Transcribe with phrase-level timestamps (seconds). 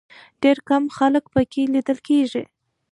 [0.41, 2.43] ډېر کم خلک په کې لیدل کېږي.